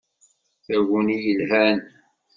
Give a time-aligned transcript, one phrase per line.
[0.65, 1.77] Taguni yelhan!